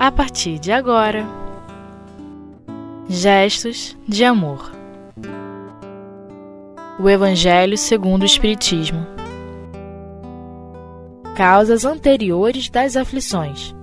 [0.00, 1.26] a partir de agora.
[3.06, 4.72] Gestos de amor.
[6.98, 9.06] O Evangelho segundo o Espiritismo.
[11.36, 13.74] Causas anteriores das aflições.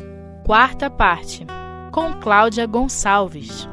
[0.43, 1.45] Quarta parte.
[1.91, 3.69] Com Cláudia Gonçalves.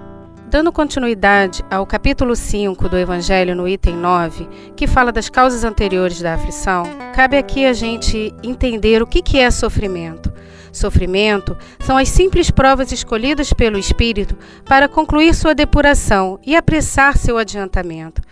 [0.54, 6.22] Dando continuidade ao capítulo 5 do Evangelho, no item 9, que fala das causas anteriores
[6.22, 10.32] da aflição, cabe aqui a gente entender o que é sofrimento.
[10.70, 17.36] Sofrimento são as simples provas escolhidas pelo Espírito para concluir sua depuração e apressar seu
[17.36, 18.22] adiantamento.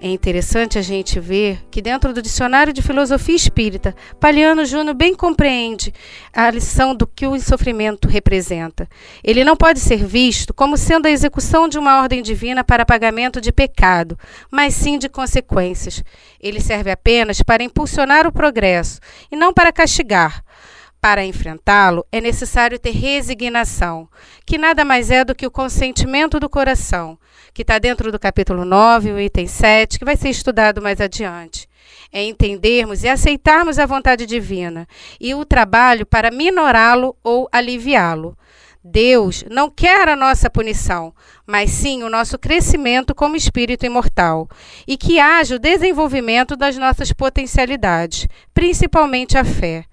[0.00, 5.14] É interessante a gente ver que, dentro do Dicionário de Filosofia Espírita, Paliano Júnior bem
[5.14, 5.92] compreende
[6.32, 8.88] a lição do que o sofrimento representa.
[9.22, 13.40] Ele não pode ser visto como sendo a execução de uma ordem divina para pagamento
[13.40, 14.18] de pecado,
[14.50, 16.02] mas sim de consequências.
[16.40, 19.00] Ele serve apenas para impulsionar o progresso
[19.30, 20.44] e não para castigar.
[21.04, 24.08] Para enfrentá-lo, é necessário ter resignação,
[24.46, 27.18] que nada mais é do que o consentimento do coração,
[27.52, 31.68] que está dentro do capítulo 9, o item 7, que vai ser estudado mais adiante.
[32.10, 34.88] É entendermos e aceitarmos a vontade divina
[35.20, 38.34] e o trabalho para minorá-lo ou aliviá-lo.
[38.82, 41.14] Deus não quer a nossa punição,
[41.46, 44.48] mas sim o nosso crescimento como espírito imortal
[44.88, 49.84] e que haja o desenvolvimento das nossas potencialidades, principalmente a fé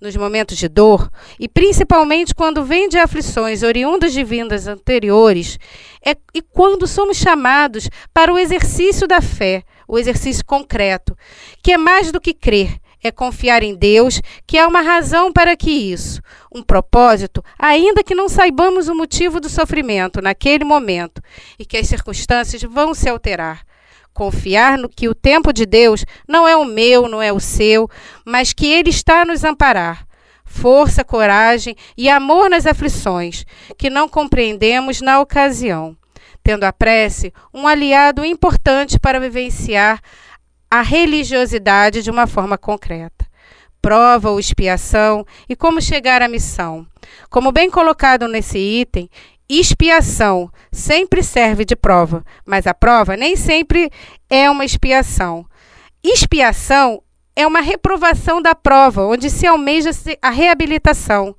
[0.00, 5.58] nos momentos de dor, e principalmente quando vem de aflições oriundas de vindas anteriores,
[6.04, 11.16] é, e quando somos chamados para o exercício da fé, o exercício concreto,
[11.62, 15.54] que é mais do que crer, é confiar em Deus, que há uma razão para
[15.56, 16.22] que isso,
[16.52, 21.20] um propósito, ainda que não saibamos o motivo do sofrimento naquele momento
[21.58, 23.62] e que as circunstâncias vão se alterar.
[24.14, 27.90] Confiar no que o tempo de Deus não é o meu, não é o seu,
[28.24, 30.06] mas que Ele está a nos amparar.
[30.44, 33.44] Força, coragem e amor nas aflições,
[33.76, 35.96] que não compreendemos na ocasião.
[36.44, 40.00] Tendo a prece um aliado importante para vivenciar
[40.70, 43.26] a religiosidade de uma forma concreta.
[43.82, 46.86] Prova ou expiação e como chegar à missão.
[47.28, 49.10] Como bem colocado nesse item,
[49.60, 53.88] Expiação sempre serve de prova, mas a prova nem sempre
[54.28, 55.46] é uma expiação.
[56.02, 57.00] Expiação
[57.36, 61.36] é uma reprovação da prova, onde se almeja a reabilitação.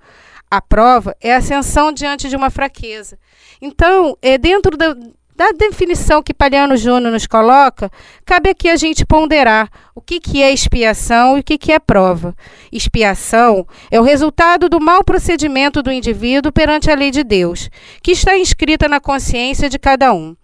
[0.50, 3.20] A prova é a ascensão diante de uma fraqueza.
[3.62, 4.96] Então, é dentro da,
[5.36, 7.92] da definição que Paliano Júnior nos coloca,
[8.26, 11.80] cabe aqui a gente ponderar o que, que é expiação e o que, que é
[11.80, 12.36] prova.
[12.72, 17.70] Expiação é o resultado do mau procedimento do indivíduo perante a lei de Deus,
[18.02, 20.36] que está inscrita na consciência de cada um.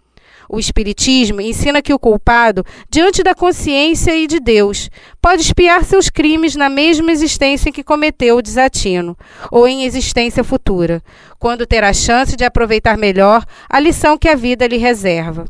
[0.53, 4.89] O Espiritismo ensina que o culpado, diante da consciência e de Deus,
[5.21, 9.17] pode expiar seus crimes na mesma existência em que cometeu o desatino,
[9.49, 11.01] ou em existência futura,
[11.39, 15.45] quando terá chance de aproveitar melhor a lição que a vida lhe reserva.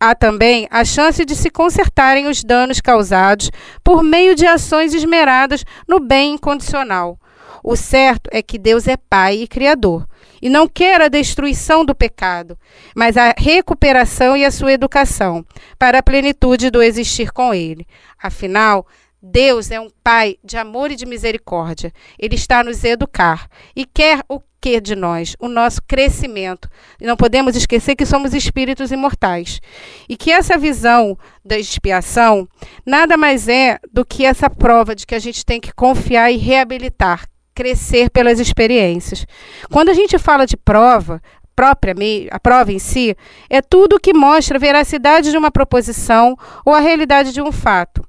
[0.00, 3.52] Há também a chance de se consertarem os danos causados
[3.84, 7.16] por meio de ações esmeradas no bem incondicional.
[7.62, 10.09] O certo é que Deus é Pai e Criador
[10.40, 12.58] e não quer a destruição do pecado,
[12.94, 15.44] mas a recuperação e a sua educação,
[15.78, 17.86] para a plenitude do existir com Ele.
[18.22, 18.86] Afinal,
[19.22, 21.92] Deus é um Pai de amor e de misericórdia.
[22.18, 25.36] Ele está a nos educar e quer o que de nós?
[25.38, 26.68] O nosso crescimento.
[27.00, 29.60] E não podemos esquecer que somos espíritos imortais.
[30.08, 32.48] E que essa visão da expiação
[32.84, 36.36] nada mais é do que essa prova de que a gente tem que confiar e
[36.36, 37.26] reabilitar,
[37.60, 39.26] crescer pelas experiências.
[39.70, 41.20] Quando a gente fala de prova,
[41.54, 41.94] própria,
[42.30, 43.14] a prova em si,
[43.50, 46.34] é tudo que mostra a veracidade de uma proposição
[46.64, 48.02] ou a realidade de um fato.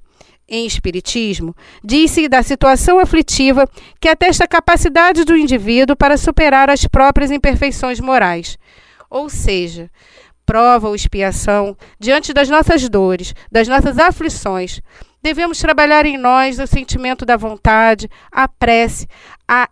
[0.48, 1.54] Em Espiritismo,
[1.84, 3.68] diz-se da situação aflitiva
[4.00, 8.56] que atesta a capacidade do indivíduo para superar as próprias imperfeições morais.
[9.10, 9.90] Ou seja,
[10.46, 14.80] prova ou expiação diante das nossas dores, das nossas aflições,
[15.22, 19.06] Devemos trabalhar em nós o sentimento da vontade, a prece,
[19.46, 19.68] a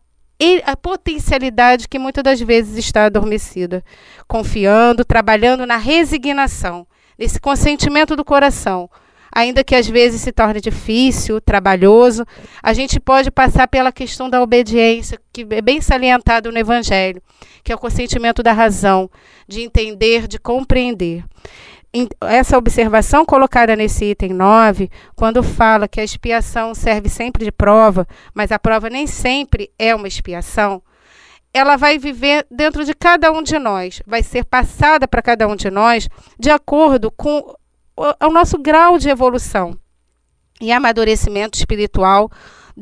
[0.65, 3.85] a potencialidade que muitas das vezes está adormecida,
[4.27, 6.87] confiando, trabalhando na resignação,
[7.19, 8.89] nesse consentimento do coração.
[9.33, 12.25] Ainda que às vezes se torne difícil, trabalhoso,
[12.63, 17.23] a gente pode passar pela questão da obediência, que é bem salientado no Evangelho,
[17.63, 19.11] que é o consentimento da razão,
[19.47, 21.23] de entender, de compreender
[22.21, 28.07] essa observação colocada nesse item 9, quando fala que a expiação serve sempre de prova,
[28.33, 30.83] mas a prova nem sempre é uma expiação,
[31.53, 35.57] ela vai viver dentro de cada um de nós, vai ser passada para cada um
[35.57, 36.09] de nós
[36.39, 37.39] de acordo com
[37.97, 39.77] o, o nosso grau de evolução
[40.61, 42.31] e amadurecimento espiritual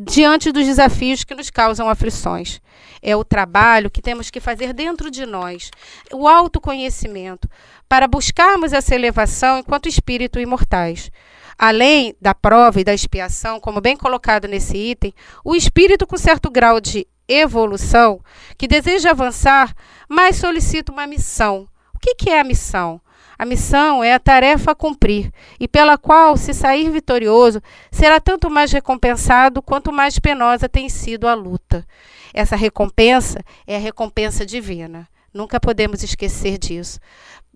[0.00, 2.60] diante dos desafios que nos causam aflições.
[3.02, 5.70] É o trabalho que temos que fazer dentro de nós,
[6.12, 7.48] o autoconhecimento,
[7.88, 11.10] para buscarmos essa elevação enquanto espírito imortais.
[11.58, 15.12] Além da prova e da expiação, como bem colocado nesse item,
[15.44, 18.20] o espírito com certo grau de evolução,
[18.56, 19.74] que deseja avançar,
[20.08, 21.68] mas solicita uma missão.
[21.92, 23.00] O que é a missão?
[23.38, 28.50] A missão é a tarefa a cumprir, e pela qual, se sair vitorioso, será tanto
[28.50, 31.86] mais recompensado quanto mais penosa tem sido a luta.
[32.34, 35.08] Essa recompensa é a recompensa divina.
[35.32, 36.98] Nunca podemos esquecer disso.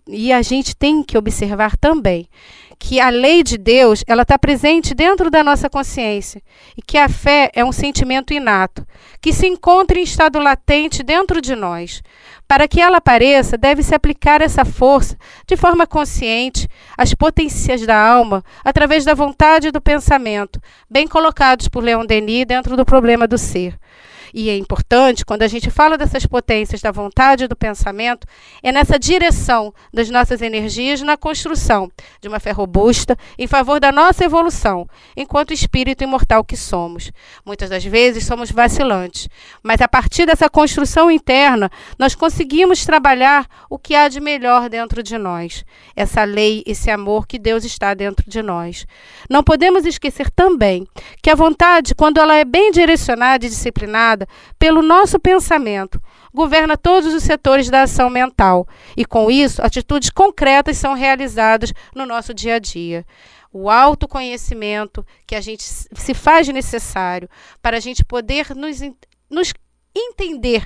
[0.07, 2.27] E a gente tem que observar também
[2.77, 6.41] que a lei de Deus ela está presente dentro da nossa consciência
[6.77, 8.85] e que a fé é um sentimento inato
[9.21, 12.01] que se encontra em estado latente dentro de nós.
[12.45, 15.17] Para que ela apareça, deve-se aplicar essa força
[15.47, 16.67] de forma consciente
[16.97, 20.59] às potências da alma através da vontade e do pensamento,
[20.89, 23.79] bem colocados por Leon Denis dentro do problema do ser.
[24.33, 28.25] E é importante, quando a gente fala dessas potências da vontade e do pensamento,
[28.63, 33.91] é nessa direção das nossas energias na construção de uma fé robusta em favor da
[33.91, 37.11] nossa evolução, enquanto espírito imortal que somos.
[37.45, 39.29] Muitas das vezes somos vacilantes,
[39.61, 41.69] mas a partir dessa construção interna,
[41.99, 45.63] nós conseguimos trabalhar o que há de melhor dentro de nós.
[45.95, 48.87] Essa lei, esse amor que Deus está dentro de nós.
[49.29, 50.87] Não podemos esquecer também
[51.21, 54.22] que a vontade, quando ela é bem direcionada e disciplinada,
[54.57, 56.01] pelo nosso pensamento,
[56.33, 58.67] governa todos os setores da ação mental
[58.97, 63.05] e, com isso, atitudes concretas são realizadas no nosso dia a dia.
[63.51, 67.29] O autoconhecimento que a gente se faz necessário
[67.61, 68.79] para a gente poder nos,
[69.29, 69.53] nos
[69.95, 70.65] entender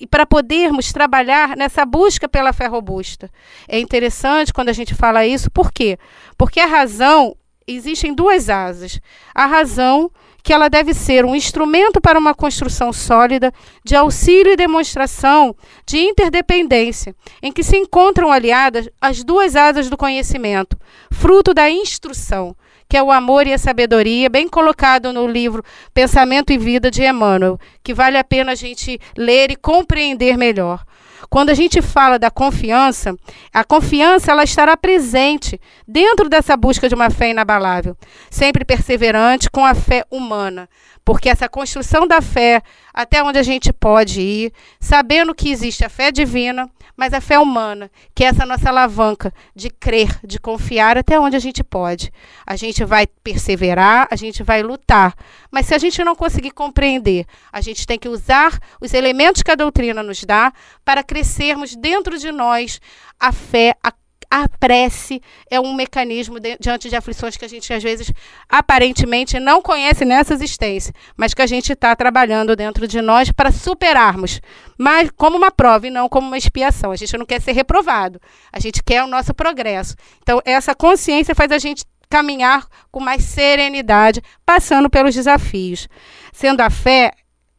[0.00, 3.30] e para podermos trabalhar nessa busca pela fé robusta.
[3.68, 5.98] É interessante quando a gente fala isso, por quê?
[6.38, 9.00] Porque a razão, existem duas asas.
[9.34, 10.10] A razão
[10.42, 13.52] que ela deve ser um instrumento para uma construção sólida
[13.84, 15.54] de auxílio e demonstração
[15.86, 20.76] de interdependência, em que se encontram aliadas as duas asas do conhecimento,
[21.10, 22.56] fruto da instrução,
[22.88, 27.02] que é o amor e a sabedoria, bem colocado no livro Pensamento e Vida de
[27.02, 30.84] Emmanuel, que vale a pena a gente ler e compreender melhor.
[31.28, 33.14] Quando a gente fala da confiança,
[33.52, 37.96] a confiança ela estará presente dentro dessa busca de uma fé inabalável,
[38.30, 40.68] sempre perseverante com a fé humana,
[41.04, 42.62] porque essa construção da fé,
[42.92, 47.38] até onde a gente pode ir, sabendo que existe a fé divina, mas a fé
[47.38, 52.12] humana, que é essa nossa alavanca de crer, de confiar até onde a gente pode.
[52.46, 55.14] A gente vai perseverar, a gente vai lutar,
[55.50, 59.50] mas se a gente não conseguir compreender, a gente tem que usar os elementos que
[59.50, 60.52] a doutrina nos dá
[60.84, 62.80] para crescermos dentro de nós
[63.18, 63.92] a fé, a
[64.32, 65.20] a prece
[65.50, 68.10] é um mecanismo de, diante de aflições que a gente, às vezes,
[68.48, 73.52] aparentemente não conhece nessa existência, mas que a gente está trabalhando dentro de nós para
[73.52, 74.40] superarmos,
[74.78, 76.92] mas como uma prova e não como uma expiação.
[76.92, 78.18] A gente não quer ser reprovado,
[78.50, 79.96] a gente quer o nosso progresso.
[80.22, 85.86] Então, essa consciência faz a gente caminhar com mais serenidade, passando pelos desafios.
[86.32, 87.12] Sendo a fé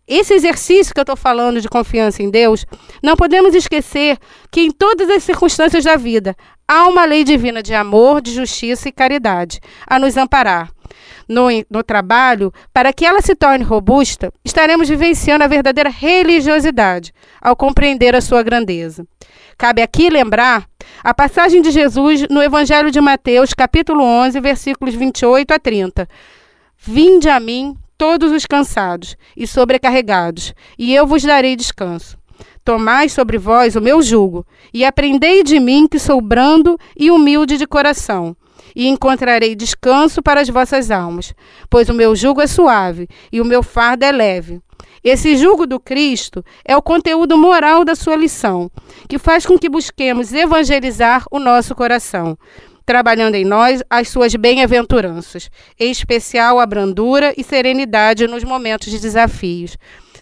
[0.08, 2.66] esse exercício que eu estou falando de confiança em Deus,
[3.02, 4.18] não podemos esquecer
[4.52, 6.36] que em todas as circunstâncias da vida
[6.68, 10.70] há uma lei divina de amor, de justiça e caridade a nos amparar.
[11.28, 17.56] No, no trabalho, para que ela se torne robusta, estaremos vivenciando a verdadeira religiosidade ao
[17.56, 19.08] compreender a sua grandeza.
[19.58, 20.68] Cabe aqui lembrar
[21.02, 26.10] a passagem de Jesus no Evangelho de Mateus, capítulo 11, versículos 28 a 30.
[26.78, 32.18] Vinde a mim todos os cansados e sobrecarregados, e eu vos darei descanso.
[32.64, 37.58] Tomai sobre vós o meu jugo, e aprendei de mim que sou brando e humilde
[37.58, 38.36] de coração,
[38.76, 41.34] e encontrarei descanso para as vossas almas,
[41.70, 44.62] pois o meu jugo é suave e o meu fardo é leve.
[45.04, 48.72] Esse jugo do Cristo é o conteúdo moral da sua lição,
[49.10, 52.38] que faz com que busquemos evangelizar o nosso coração
[52.86, 55.50] trabalhando em nós as suas bem-aventuranças,
[55.80, 59.78] em especial a brandura e serenidade nos momentos de desafios.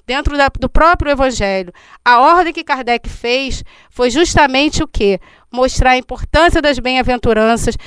[0.05, 1.71] Dentro da, do próprio Evangelho,
[2.03, 5.19] a ordem que Kardec fez foi justamente o que?
[5.51, 7.77] Mostrar a importância das bem-aventuranças,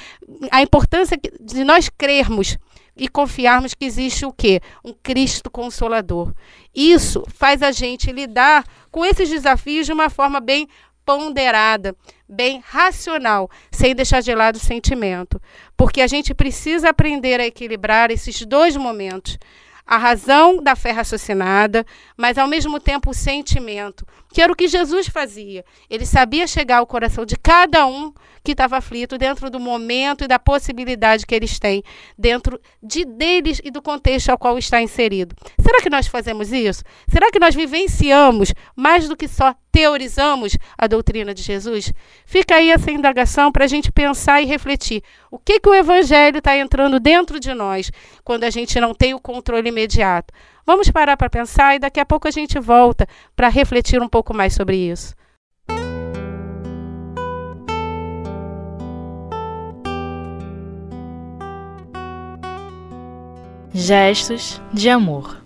[0.51, 2.57] a importância de nós crermos
[2.97, 4.61] e confiarmos que existe o quê?
[4.85, 6.33] Um Cristo consolador.
[6.75, 10.69] Isso faz a gente lidar com esses desafios de uma forma bem
[11.05, 11.95] ponderada,
[12.29, 15.41] bem racional, sem deixar de lado o sentimento.
[15.77, 19.39] Porque a gente precisa aprender a equilibrar esses dois momentos.
[19.87, 21.85] a razão da fé raciocinada,
[22.17, 25.65] mas ao mesmo tempo o sentimento, que era o que Jesus fazia.
[25.91, 30.29] Ele sabia chegar ao coração de cada um que estava aflito dentro do momento e
[30.29, 31.83] da possibilidade que eles têm,
[32.17, 35.37] dentro de deles e do contexto ao qual está inserido.
[35.61, 36.83] Será que nós fazemos isso?
[37.09, 41.93] Será que nós vivenciamos mais do que só teorizamos a doutrina de Jesus?
[42.25, 45.03] Fica aí essa indagação para a gente pensar e refletir.
[45.33, 47.91] O que, que o Evangelho está entrando dentro de nós
[48.23, 50.33] quando a gente não tem o controle imediato?
[50.65, 53.05] Vamos parar para pensar e daqui a pouco a gente volta
[53.35, 55.13] para refletir um pouco mais sobre isso.
[63.73, 65.43] Gestos de amor.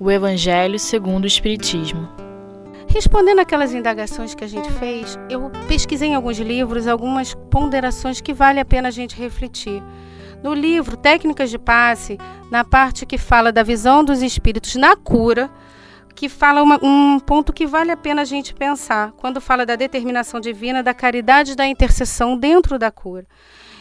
[0.00, 2.17] O Evangelho segundo o Espiritismo.
[2.98, 8.34] Respondendo aquelas indagações que a gente fez, eu pesquisei em alguns livros algumas ponderações que
[8.34, 9.80] vale a pena a gente refletir.
[10.42, 12.18] No livro Técnicas de Passe,
[12.50, 15.48] na parte que fala da visão dos espíritos na cura,
[16.12, 19.76] que fala uma, um ponto que vale a pena a gente pensar, quando fala da
[19.76, 23.28] determinação divina, da caridade da intercessão dentro da cura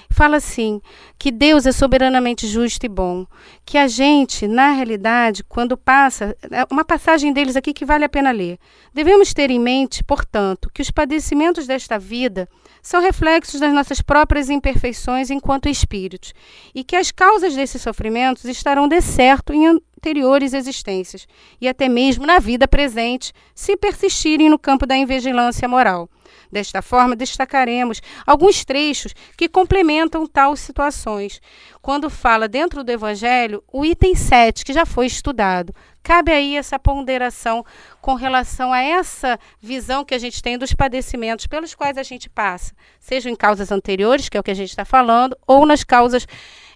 [0.09, 0.81] fala assim:
[1.17, 3.25] que Deus é soberanamente justo e bom,
[3.65, 8.09] que a gente, na realidade, quando passa, é uma passagem deles aqui que vale a
[8.09, 8.57] pena ler.
[8.93, 12.47] Devemos ter em mente, portanto, que os padecimentos desta vida
[12.81, 16.33] são reflexos das nossas próprias imperfeições enquanto espíritos,
[16.73, 21.27] e que as causas desses sofrimentos estarão de certo em anteriores existências,
[21.59, 26.09] e até mesmo na vida presente, se persistirem no campo da invigilância moral.
[26.51, 31.41] Desta forma, destacaremos alguns trechos que complementam tais situações.
[31.81, 36.79] Quando fala dentro do Evangelho, o item 7, que já foi estudado, cabe aí essa
[36.79, 37.65] ponderação
[38.01, 42.29] com relação a essa visão que a gente tem dos padecimentos pelos quais a gente
[42.29, 45.83] passa, seja em causas anteriores, que é o que a gente está falando, ou nas
[45.83, 46.25] causas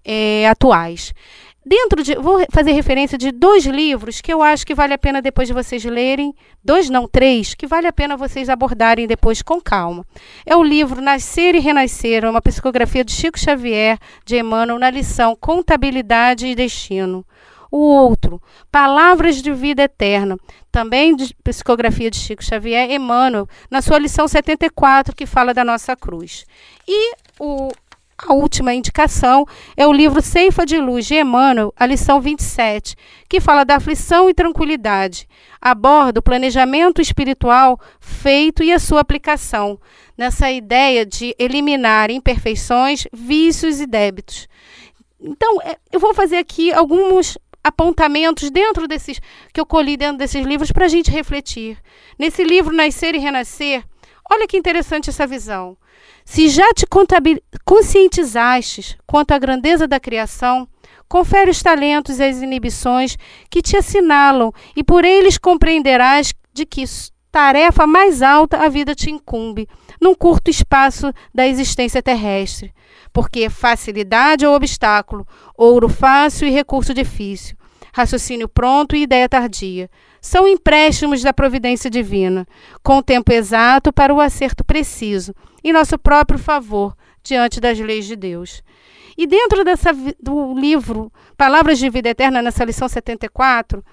[0.03, 1.13] é, atuais.
[1.63, 2.15] Dentro de.
[2.15, 5.53] Vou fazer referência de dois livros que eu acho que vale a pena depois de
[5.53, 6.33] vocês lerem.
[6.63, 10.05] Dois, não, três, que vale a pena vocês abordarem depois com calma.
[10.43, 15.35] É o livro Nascer e Renascer, uma psicografia de Chico Xavier, de Emmanuel, na lição
[15.35, 17.23] Contabilidade e Destino.
[17.69, 18.41] O outro,
[18.71, 20.37] Palavras de Vida Eterna,
[20.71, 25.95] também de psicografia de Chico Xavier, Emmanuel, na sua lição 74, que fala da nossa
[25.95, 26.43] cruz.
[26.87, 27.71] E o
[28.27, 32.95] a última indicação é o livro Ceifa de Luz de Emmanuel, a lição 27,
[33.27, 35.27] que fala da aflição e tranquilidade.
[35.59, 39.79] Aborda o planejamento espiritual feito e a sua aplicação,
[40.17, 44.47] nessa ideia de eliminar imperfeições, vícios e débitos.
[45.19, 49.19] Então, é, eu vou fazer aqui alguns apontamentos dentro desses
[49.53, 51.77] que eu colhi dentro desses livros para a gente refletir.
[52.17, 53.83] Nesse livro Nascer e Renascer,
[54.31, 55.77] olha que interessante essa visão.
[56.33, 56.85] Se já te
[57.65, 60.65] conscientizastes quanto à grandeza da criação,
[61.09, 63.17] confere os talentos e as inibições
[63.49, 66.85] que te assinalam, e por eles compreenderás de que
[67.29, 69.67] tarefa mais alta a vida te incumbe,
[69.99, 72.73] num curto espaço da existência terrestre.
[73.11, 77.57] Porque facilidade ou obstáculo, ouro fácil e recurso difícil,
[77.93, 79.89] raciocínio pronto e ideia tardia,
[80.21, 82.45] são empréstimos da providência divina,
[82.83, 85.33] com o tempo exato para o acerto preciso,
[85.63, 88.61] em nosso próprio favor, diante das leis de Deus.
[89.17, 93.83] E dentro dessa, do livro Palavras de Vida Eterna, nessa lição 74,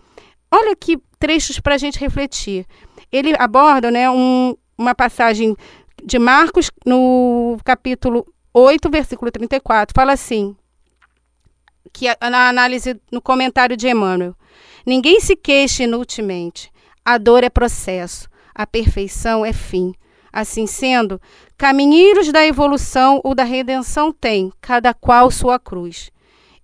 [0.51, 2.67] olha aqui trechos para a gente refletir.
[3.11, 5.57] Ele aborda né, um, uma passagem
[6.05, 8.25] de Marcos, no capítulo
[8.55, 10.57] 8, versículo 34, fala assim,
[11.93, 14.35] que na análise, no comentário de Emmanuel,
[14.89, 16.73] Ninguém se queixa inutilmente.
[17.05, 19.93] A dor é processo, a perfeição é fim.
[20.33, 21.21] Assim sendo,
[21.59, 26.11] caminheiros da evolução ou da redenção têm, cada qual sua cruz.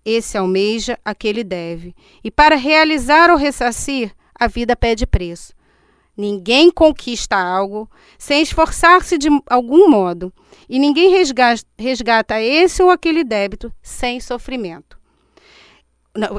[0.03, 1.95] Esse almeja, aquele deve.
[2.25, 5.53] E para realizar ou ressarcir, a vida pede preço.
[6.17, 10.33] Ninguém conquista algo sem esforçar-se de algum modo,
[10.67, 11.11] e ninguém
[11.79, 15.04] resgata esse ou aquele débito sem sofrimento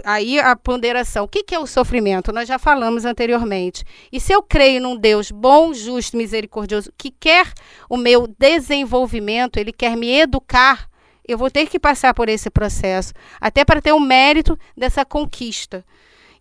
[0.04, 1.26] aí a ponderação.
[1.26, 2.32] O que, que é o sofrimento?
[2.32, 3.84] Nós já falamos anteriormente.
[4.12, 7.52] E se eu creio num Deus bom, justo, misericordioso, que quer
[7.90, 10.90] o meu desenvolvimento, ele quer me educar,
[11.28, 15.84] eu vou ter que passar por esse processo, até para ter o mérito dessa conquista.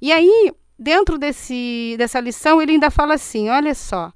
[0.01, 4.13] E aí, dentro desse, dessa lição, ele ainda fala assim: olha só.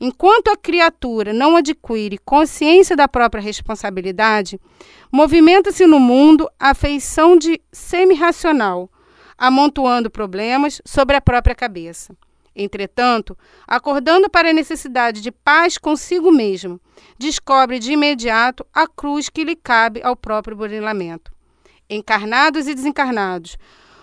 [0.00, 4.60] Enquanto a criatura não adquire consciência da própria responsabilidade,
[5.10, 8.90] movimenta-se no mundo a feição de semi-racional,
[9.38, 12.16] amontoando problemas sobre a própria cabeça.
[12.54, 16.80] Entretanto, acordando para a necessidade de paz consigo mesmo,
[17.18, 21.32] descobre de imediato a cruz que lhe cabe ao próprio burilamento.
[21.88, 23.56] Encarnados e desencarnados,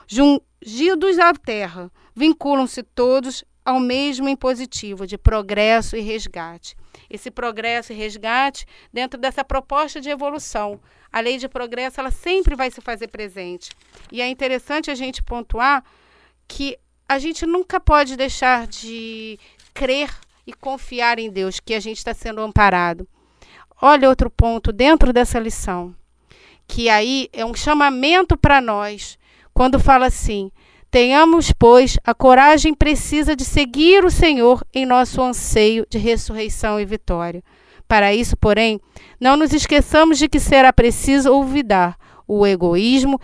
[0.08, 6.76] jungidos à terra, vinculam-se todos ao mesmo impositivo de progresso e resgate.
[7.08, 10.80] Esse progresso e resgate dentro dessa proposta de evolução.
[11.14, 13.70] A lei de progresso ela sempre vai se fazer presente.
[14.12, 15.84] E é interessante a gente pontuar
[16.48, 19.38] que a gente nunca pode deixar de
[19.72, 20.10] crer
[20.48, 23.08] e confiar em Deus, que a gente está sendo amparado.
[23.80, 25.96] Olha outro ponto dentro dessa lição,
[26.68, 29.16] que aí é um chamamento para nós,
[29.54, 30.52] quando fala assim:
[30.92, 36.86] Tenhamos, pois, a coragem precisa de seguir o Senhor em nosso anseio de ressurreição e
[36.86, 37.44] vitória.
[37.88, 38.80] Para isso, porém,
[39.20, 41.96] não nos esqueçamos de que será preciso olvidar
[42.28, 43.20] o egoísmo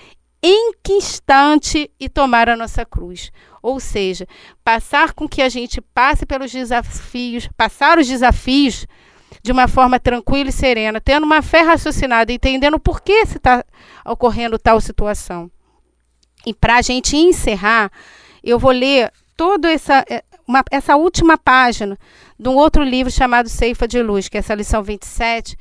[0.88, 3.32] instante e tomar a nossa cruz.
[3.64, 4.28] Ou seja,
[4.64, 8.86] passar com que a gente passe pelos desafios, passar os desafios
[9.42, 13.66] de uma forma tranquila e serena, tendo uma fé raciocinada, entendendo por que está
[14.06, 15.50] ocorrendo tal situação.
[16.46, 17.92] E para a gente encerrar,
[18.44, 21.98] eu vou ler toda essa, eh, uma, essa última página
[22.40, 25.58] de um outro livro chamado Ceifa de Luz, que é essa lição 27,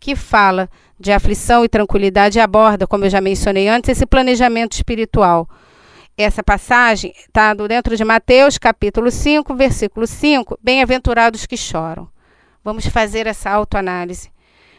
[0.00, 4.72] que fala de aflição e tranquilidade e aborda, como eu já mencionei antes, esse planejamento
[4.72, 5.48] espiritual.
[6.16, 10.58] Essa passagem está dentro de Mateus, capítulo 5, versículo 5.
[10.62, 12.08] Bem-aventurados que choram.
[12.62, 14.30] Vamos fazer essa autoanálise.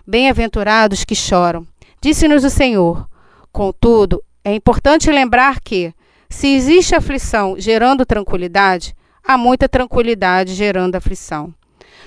[0.08, 1.68] Bem-aventurados que choram.
[2.00, 3.08] Disse-nos o Senhor.
[3.52, 5.92] Contudo, é importante lembrar que,
[6.30, 11.52] se existe aflição gerando tranquilidade, há muita tranquilidade gerando aflição.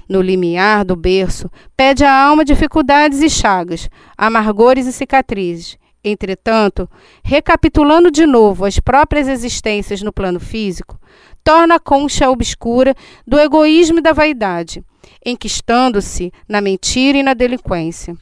[0.09, 5.77] No limiar do berço, pede a alma dificuldades e chagas, amargores e cicatrizes.
[6.05, 6.89] Entretanto,
[7.25, 10.97] recapitulando de novo as próprias existências no plano físico,
[11.43, 12.95] torna a concha obscura
[13.27, 14.81] do egoísmo e da vaidade,
[15.27, 18.17] enquistando-se na mentira e na delinquência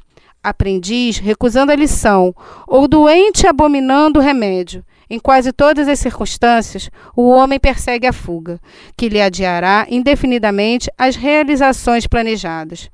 [0.49, 2.35] aprendiz recusando a lição,
[2.67, 4.85] ou doente abominando o remédio.
[5.09, 8.61] Em quase todas as circunstâncias, o homem persegue a fuga,
[8.97, 12.91] que lhe adiará indefinidamente as realizações planejadas.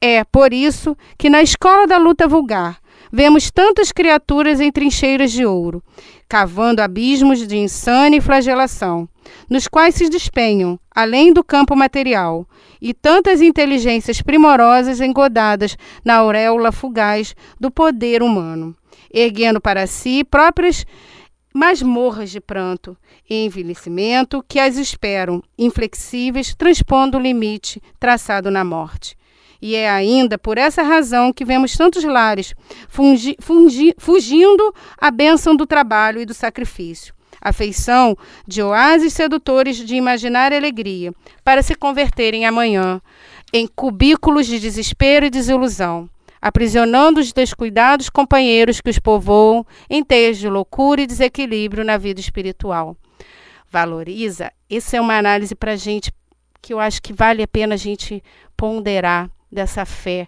[0.00, 2.78] É por isso que na escola da luta vulgar
[3.12, 5.82] vemos tantas criaturas em trincheiras de ouro,
[6.28, 9.08] cavando abismos de insânia e flagelação,
[9.48, 12.46] nos quais se despenham, além do campo material,
[12.80, 18.74] e tantas inteligências primorosas engodadas na auréola fugaz do poder humano,
[19.12, 20.86] erguendo para si próprias
[21.52, 22.96] masmorras de pranto
[23.28, 29.17] e envelhecimento que as esperam, inflexíveis, transpondo o limite traçado na morte.
[29.60, 32.54] E é ainda por essa razão que vemos tantos lares
[32.88, 37.12] fungi, fungi, fugindo à bênção do trabalho e do sacrifício.
[37.40, 38.16] A feição
[38.46, 41.12] de oásis sedutores de imaginar alegria,
[41.44, 43.00] para se converterem amanhã
[43.52, 46.08] em cubículos de desespero e desilusão,
[46.40, 52.20] aprisionando os descuidados companheiros que os povoam em teias de loucura e desequilíbrio na vida
[52.20, 52.96] espiritual.
[53.70, 56.12] Valoriza, isso é uma análise para a gente
[56.60, 58.22] que eu acho que vale a pena a gente
[58.56, 60.26] ponderar dessa fé.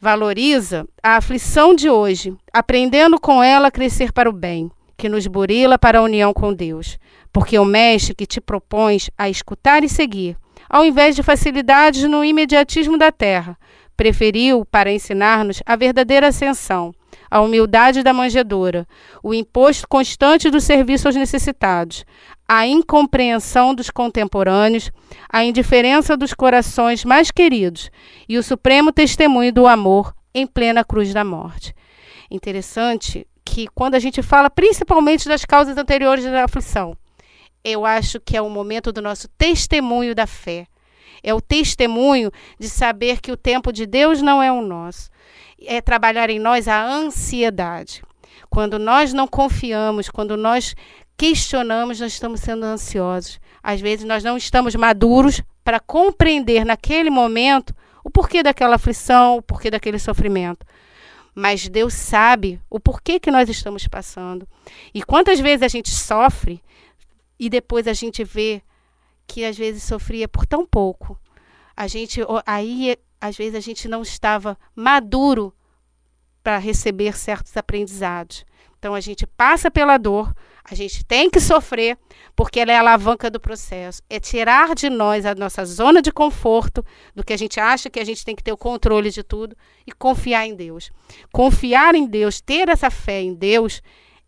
[0.00, 5.26] Valoriza a aflição de hoje, aprendendo com ela a crescer para o bem, que nos
[5.26, 6.98] burila para a união com Deus.
[7.32, 10.36] Porque o mestre que te propões a escutar e seguir,
[10.68, 13.58] ao invés de facilidades no imediatismo da terra,
[13.96, 16.92] preferiu para ensinar-nos a verdadeira ascensão,
[17.34, 18.86] a humildade da manjedoura,
[19.20, 22.04] o imposto constante do serviço aos necessitados,
[22.46, 24.92] a incompreensão dos contemporâneos,
[25.28, 27.90] a indiferença dos corações mais queridos
[28.28, 31.74] e o supremo testemunho do amor em plena cruz da morte.
[32.30, 36.96] Interessante que quando a gente fala principalmente das causas anteriores da aflição,
[37.64, 40.68] eu acho que é o momento do nosso testemunho da fé.
[41.20, 45.10] É o testemunho de saber que o tempo de Deus não é o nosso.
[45.66, 48.02] É trabalhar em nós a ansiedade.
[48.50, 50.74] Quando nós não confiamos, quando nós
[51.16, 53.40] questionamos, nós estamos sendo ansiosos.
[53.62, 57.74] Às vezes nós não estamos maduros para compreender naquele momento
[58.04, 60.66] o porquê daquela aflição, o porquê daquele sofrimento.
[61.34, 64.46] Mas Deus sabe o porquê que nós estamos passando.
[64.92, 66.62] E quantas vezes a gente sofre
[67.38, 68.62] e depois a gente vê
[69.26, 71.18] que às vezes sofria por tão pouco.
[71.76, 75.50] A gente aí às vezes a gente não estava maduro
[76.42, 78.44] para receber certos aprendizados.
[78.78, 80.30] Então a gente passa pela dor,
[80.62, 81.96] a gente tem que sofrer,
[82.36, 84.02] porque ela é a alavanca do processo.
[84.10, 86.84] É tirar de nós a nossa zona de conforto,
[87.14, 89.56] do que a gente acha que a gente tem que ter o controle de tudo,
[89.86, 90.90] e confiar em Deus.
[91.32, 93.80] Confiar em Deus, ter essa fé em Deus,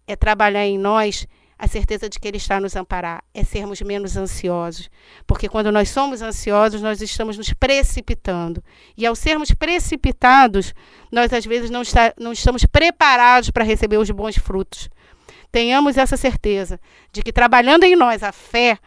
[0.06, 1.26] é trabalhar em nós
[1.59, 4.90] a certeza de que Ele está nos amparar, é sermos menos ansiosos.
[5.27, 8.62] Porque quando nós somos ansiosos, nós estamos nos precipitando.
[8.97, 10.75] E ao sermos precipitados,
[11.11, 14.90] nós às vezes não, está, não estamos preparados para receber os bons frutos.
[15.51, 16.79] tenhamos essa certeza
[17.11, 18.79] de que trabalhando em nós a fé,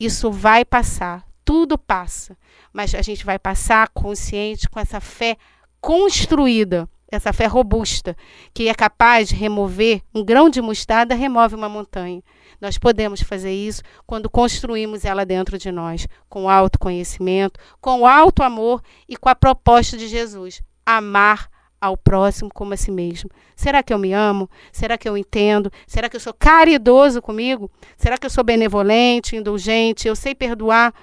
[0.00, 2.36] isso vai passar, tudo passa,
[2.72, 5.36] mas a gente vai passar consciente com essa fé
[5.80, 8.16] construída, essa fé robusta,
[8.52, 12.22] que é capaz de remover um grão de mostarda, remove uma montanha.
[12.60, 18.82] Nós podemos fazer isso quando construímos ela dentro de nós, com autoconhecimento, com alto amor
[19.08, 21.50] e com a proposta de Jesus: amar
[21.84, 23.28] ao próximo como a si mesmo.
[23.54, 24.48] Será que eu me amo?
[24.72, 25.70] Será que eu entendo?
[25.86, 27.70] Será que eu sou caridoso comigo?
[27.96, 30.08] Será que eu sou benevolente, indulgente?
[30.08, 30.94] Eu sei perdoar?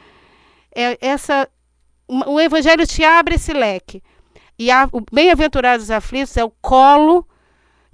[0.76, 1.48] É, essa,
[2.08, 4.02] o Evangelho te abre esse leque.
[4.62, 7.28] E a, o Bem-aventurados aflitos é o colo,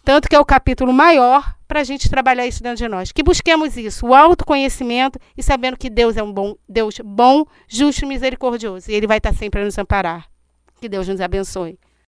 [0.04, 3.10] tanto que é o capítulo maior para a gente trabalhar isso dentro de nós.
[3.10, 8.04] Que busquemos isso, o autoconhecimento e sabendo que Deus é um bom Deus bom, justo
[8.04, 8.92] e misericordioso.
[8.92, 10.28] E Ele vai estar sempre a nos amparar.
[10.82, 11.80] Que Deus nos abençoe.